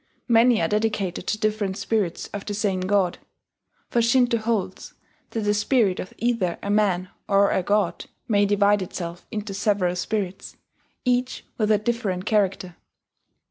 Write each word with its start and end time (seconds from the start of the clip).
Many 0.27 0.59
are 0.63 0.67
dedicated 0.67 1.27
to 1.27 1.37
different 1.37 1.77
spirits 1.77 2.25
of 2.33 2.43
the 2.43 2.55
same 2.55 2.79
god; 2.79 3.19
for 3.91 4.01
Shinto 4.01 4.39
holds 4.39 4.95
that 5.29 5.41
the 5.41 5.53
spirit 5.53 5.99
of 5.99 6.11
either 6.17 6.57
a 6.63 6.71
man 6.71 7.09
or 7.29 7.51
a 7.51 7.61
god 7.61 8.05
may 8.27 8.47
divide 8.47 8.81
itself 8.81 9.27
into 9.29 9.53
several 9.53 9.95
spirits, 9.95 10.57
each 11.05 11.45
with 11.59 11.69
a 11.69 11.77
different 11.77 12.25
character. 12.25 12.77